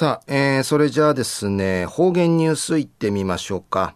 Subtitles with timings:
[0.00, 3.94] さあ、えー、それじゃあですね、方言ニュースいってみましょうか。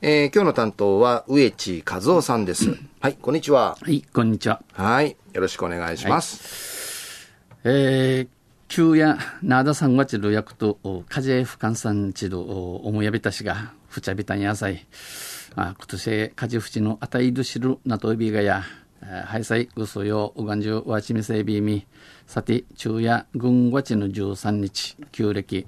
[0.00, 2.78] えー、今日の担当は植地和夫さんです。
[3.00, 3.76] はい、こんにちは。
[3.78, 4.62] はい、こんにちは。
[4.72, 7.30] はい、よろしくお願いします。
[7.62, 8.28] はい、えー、
[8.68, 10.78] 旧やなださんがちる役と、
[11.10, 14.86] 風不換算ちる思いやびたしが、ふちゃびたんやさい。
[15.56, 18.62] あ今年、風ふちのあたいどしるなといびがや、
[19.08, 21.86] はいさい、うそよ、うがんじゅう、わちみせびみ、
[22.26, 25.64] さて、昼夜、軍月の13日、旧暦、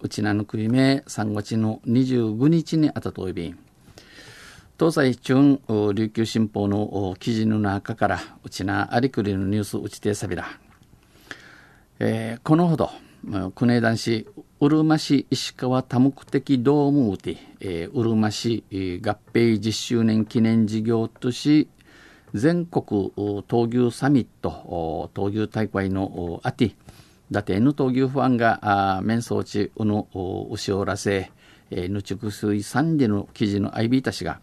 [0.00, 3.58] うちなぬくいめ、3月の25日にあたといびん。
[4.80, 5.60] 東西中
[5.94, 10.48] 琉球新報の記事の中から、うちなありくりのニュースうちてさびら。
[12.00, 12.90] えー、このほど、
[13.54, 14.26] 国枝男子、
[14.58, 18.74] うるま市石川多目的ドームうて、えー、うるま市合
[19.32, 21.68] 併10周年記念事業とし、
[22.34, 26.74] 全国闘牛サミット闘牛大会のあて
[27.30, 30.06] だてぬ闘牛ファンが面相地うぬ
[30.50, 31.30] 牛おらせ
[31.70, 34.40] ぬちくすいさんでの記事のアイビータ氏が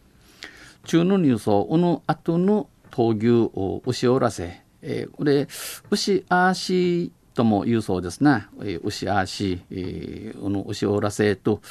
[0.85, 5.47] 中のニュースをうぬあとの闘牛牛おらせえこれ
[5.89, 11.61] 牛あしとも言うそうですな、え牛あし、えー、の牛おらせと、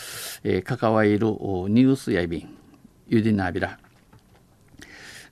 [0.43, 2.57] えー、関わるニュースやいびん
[3.07, 3.79] ゆでなびら。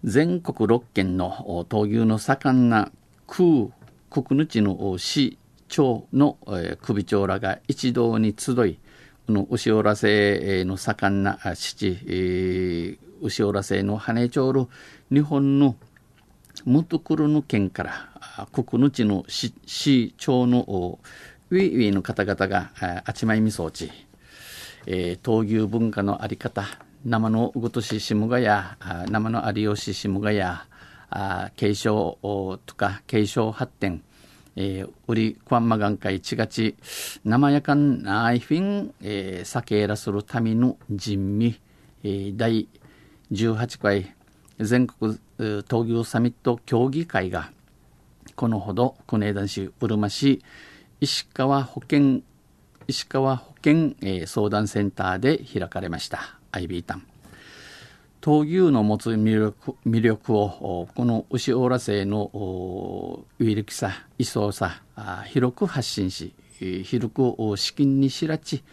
[0.05, 2.91] 全国6県の闘牛の盛んな
[3.27, 3.69] 空
[4.11, 5.39] 国主の市
[5.69, 6.39] 長の、
[6.83, 8.79] 首長らが一堂に集い
[9.27, 14.69] この牛おらせの盛んな父、えー、牛おらせの羽町る
[15.11, 15.75] 日本の
[16.65, 21.01] ムトクルの県から国主の市長の
[21.51, 22.71] ウィウィの方々が
[23.05, 23.91] あちまいみそうち、
[24.87, 26.65] え、闘牛文化のあり方
[27.05, 28.77] 生のうぐとししむがや
[29.11, 30.67] 生の有吉しむがや
[31.57, 32.19] 継承
[32.67, 34.03] とか継承発展
[34.57, 36.77] えー、売りクワンマガン会ちがち
[37.25, 41.61] 生やかんないフィン、えー、酒らするための人味、
[42.03, 42.67] えー、第
[43.33, 44.15] 18回
[44.59, 47.51] 全国闘牛サミット協議会が
[48.35, 50.43] このほど国枝市うるま市
[51.01, 52.23] 石川保健
[52.89, 56.39] 石川保健、えー、相談センターで開かれました。
[56.57, 57.07] IB タン。
[58.27, 64.83] 闘牛の持つ魅力魅力をこの牛オーラ製の有力さ位相さ
[65.27, 68.65] 広く発信し広く資金に知らち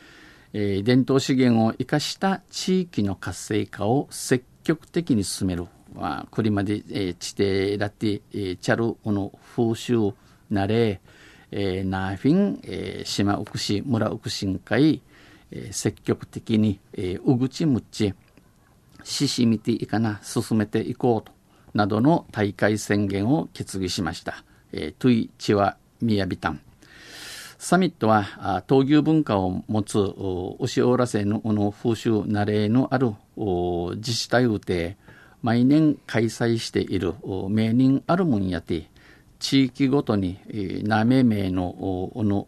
[0.53, 10.13] 伝統資源を生かした地域の活性化を積極的に進める、まあ、これまで地底ラティチャルの風習
[10.49, 10.99] なれ
[11.51, 15.03] ナーフィン島奥市村奥新会
[15.55, 18.13] えー、積極的に、えー、うぐちむち、
[19.03, 21.31] ししみていかな、進めていこうと、
[21.73, 24.43] などの大会宣言を決議しました。
[24.71, 26.59] えー、トゥイチワミヤビタン。
[27.59, 29.97] サミットは、闘牛文化を持つ、
[30.59, 33.13] 牛オーラ製のの風習、慣れのある
[33.95, 34.97] 自治体うて、
[35.41, 37.13] 毎年開催している
[37.49, 38.89] 名人あるもんやて、
[39.39, 40.39] 地域ごとに、
[40.83, 42.47] なめ名のの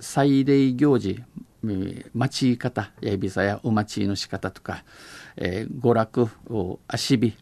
[0.00, 1.22] 祭礼行事、
[1.62, 4.84] 待ち方やびさやお待ちの仕方とか、
[5.36, 6.28] えー、娯楽
[6.88, 7.36] 足火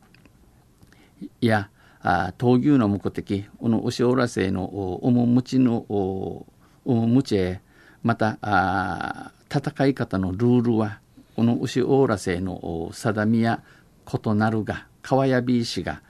[1.40, 1.70] や
[2.02, 6.46] あ闘牛の目的この牛おらせのおもむちのお
[6.84, 7.60] もむちへ
[8.02, 11.00] またあ戦い方のルールは
[11.36, 13.62] この牛オーラ製の定みや
[14.06, 16.02] 異なるが川やび石が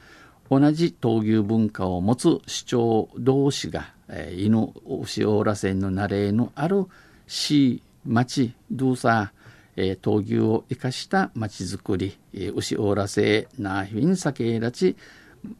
[0.51, 4.73] 同じ闘牛文化を持つ主張同士が、えー、犬
[5.03, 6.87] 牛オーラ製の慣れのある
[7.27, 14.97] 市町ドゥーサー、闘牛を生かした町づくり、えー、牛オーラ製ナーフィンサケラチ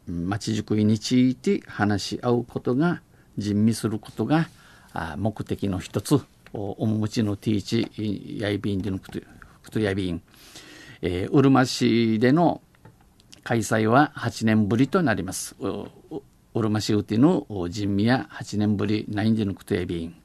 [0.07, 3.03] 町づくりについて話し合うことが
[3.39, 4.49] 人味することが
[5.17, 6.21] 目的の一つ
[6.53, 7.63] おもむちのティー
[7.95, 9.11] チヤイビンでのク
[9.71, 10.23] トヤビン、
[11.01, 12.61] えー、うるま市での
[13.45, 15.57] 開催は8年ぶりとなります。
[16.53, 20.20] うるま市うての人味や8年ぶりナインデのクトヤビン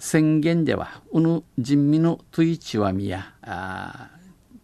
[0.00, 3.34] 宣言では、うぬ人民のトゥイチワミや、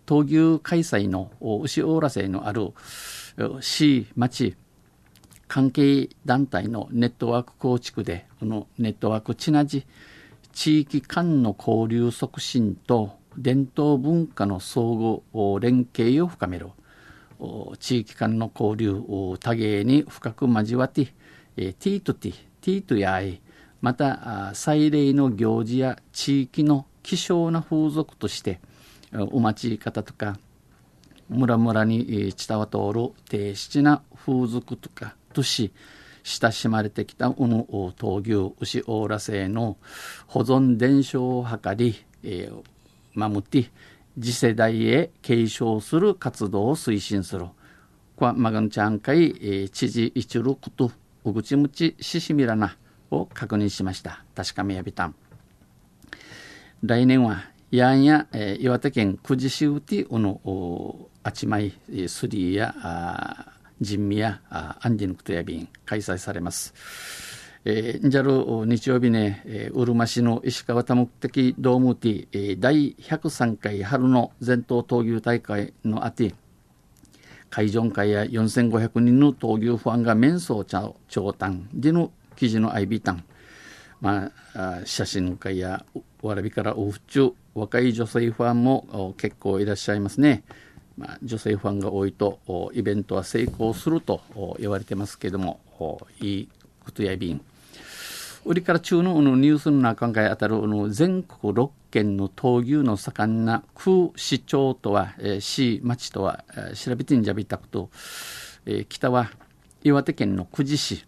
[0.06, 1.30] 闘牛開催の
[1.62, 2.72] 牛オーラ制のある
[3.60, 4.56] 市、町、
[5.46, 9.86] 関係団体のネットワーク構築で、このネットワークちなじ、
[10.54, 15.20] 地域間の交流促進と伝統文化の相互
[15.60, 16.68] 連携を深める。
[17.78, 19.02] 地域間の交流
[19.38, 22.32] 多芸に深く交わって、ティートティ、
[22.62, 23.42] ティートやい、
[23.86, 28.58] また祭礼の行事や地域の希少な風俗として
[29.30, 30.40] お待ち方とか
[31.28, 35.72] 村々に伝わ通る低質な風俗とか都市
[36.24, 39.76] 親しまれてきたうぬ闘牛牛オーラ製の
[40.26, 41.94] 保存伝承を図り、
[42.24, 42.62] えー、
[43.14, 43.70] 守って
[44.20, 47.44] 次世代へ継承する活動を推進する。
[48.16, 50.90] こマガンチャン会、えー、知事一ること、
[51.24, 52.76] うぐちむちししみらな
[53.10, 54.24] を確認しました。
[54.34, 55.14] 確かめやびたん。
[56.82, 61.72] 来年は、やんや、えー、岩手県久慈市うてうの、あちまい、
[62.08, 66.74] スリーや、あ人味や、あアンジヌクトヤビン開催されます。
[67.68, 76.34] えー、んじゃる日曜日ね、えー、うるま市の石川多目的ドームティ、えー、第103回春の全島闘牛大会のあて、
[77.50, 80.94] 会場会や4500人の闘牛ファンが面相長
[81.32, 83.24] 短での記事のアイビタン、
[84.00, 85.84] まあ、写真会や
[86.22, 90.44] わらびからおふちゅ若い女性ファンも結構いらっしゃいますね。
[90.98, 92.38] まあ、女性ファンが多いと
[92.72, 94.22] イベントは成功すると
[94.58, 95.60] 言われてますけども
[96.20, 96.48] いい
[96.84, 97.40] ことやびん。
[98.44, 100.56] 売りから中のニュースの中にあたる
[100.90, 107.90] 全国6県の闘牛の盛んな空市町とは、えー、市町とは、えー、調べてんじゃびたくと、
[108.64, 109.30] えー、北は
[109.82, 111.04] 岩手県の久慈市。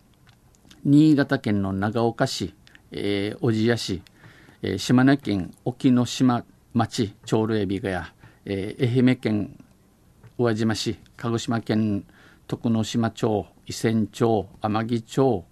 [0.91, 2.55] 新潟県の長岡市、
[2.93, 4.03] えー、小千谷市、
[4.63, 8.15] えー、島根県沖ノ島町長類エビがや、
[8.47, 9.65] えー、愛媛県
[10.39, 12.07] 宇和島市鹿児島県
[12.47, 15.45] 徳之島町伊仙町天城町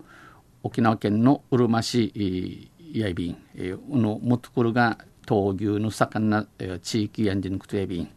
[0.62, 4.97] 沖縄県のうるま市やいびん、えー、のもところが
[5.27, 8.09] 闘牛の盛んな、え、地域やんじぬくとやびん。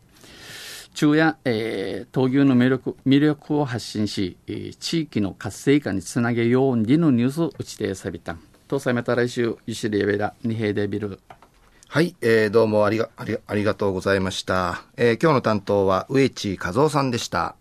[1.00, 8.40] 昼夜、えー、闘牛の魅力魅力を発信し、えー、地域の活性化につなげようにのニュースを打ち手さびたん。
[8.68, 11.22] とさめた来週、ゆしりえべら、にへいでビル。
[11.88, 14.84] はい、えー、どうもありがありありがとうございました。
[14.98, 17.56] えー、今日の担当は植地和夫さんでした。